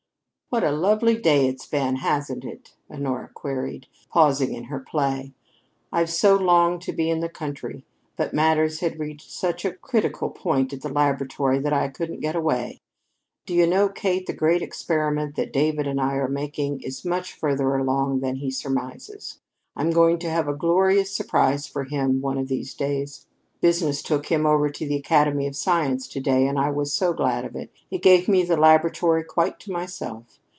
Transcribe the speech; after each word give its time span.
"What 0.53 0.65
a 0.65 0.71
lovely 0.71 1.17
day 1.17 1.47
it's 1.47 1.65
been, 1.65 1.95
hasn't 1.95 2.43
it?" 2.43 2.75
Honora 2.93 3.29
queried, 3.33 3.87
pausing 4.09 4.53
in 4.53 4.65
her 4.65 4.81
play. 4.81 5.33
"I've 5.93 6.09
so 6.09 6.35
longed 6.35 6.81
to 6.81 6.91
be 6.91 7.09
in 7.09 7.21
the 7.21 7.29
country, 7.29 7.85
but 8.17 8.33
matters 8.33 8.81
had 8.81 8.99
reached 8.99 9.31
such 9.31 9.63
a 9.63 9.71
critical 9.71 10.29
point 10.29 10.73
at 10.73 10.81
the 10.81 10.91
laboratory 10.91 11.57
that 11.59 11.71
I 11.71 11.87
couldn't 11.87 12.19
get 12.19 12.35
away. 12.35 12.79
Do 13.45 13.53
you 13.53 13.65
know, 13.65 13.87
Kate, 13.87 14.25
the 14.25 14.33
great 14.33 14.61
experiment 14.61 15.37
that 15.37 15.53
David 15.53 15.87
and 15.87 16.01
I 16.01 16.15
are 16.15 16.27
making 16.27 16.81
is 16.81 17.05
much 17.05 17.31
further 17.31 17.73
along 17.77 18.19
than 18.19 18.35
he 18.35 18.51
surmises! 18.51 19.39
I'm 19.77 19.91
going 19.91 20.19
to 20.19 20.29
have 20.29 20.49
a 20.49 20.53
glorious 20.57 21.15
surprise 21.15 21.65
for 21.65 21.85
him 21.85 22.19
one 22.19 22.37
of 22.37 22.49
these 22.49 22.73
days. 22.73 23.25
Business 23.61 24.01
took 24.01 24.25
him 24.25 24.45
over 24.45 24.69
to 24.69 24.85
the 24.85 24.97
Academy 24.97 25.47
of 25.47 25.55
Science 25.55 26.09
to 26.09 26.19
day 26.19 26.45
and 26.45 26.59
I 26.59 26.71
was 26.71 26.91
so 26.91 27.13
glad 27.13 27.45
of 27.45 27.55
it. 27.55 27.71
It 27.89 28.01
gave 28.03 28.27
me 28.27 28.43
the 28.43 28.57
laboratory 28.57 29.23
quite 29.23 29.57
to 29.61 29.71
myself. 29.71 30.39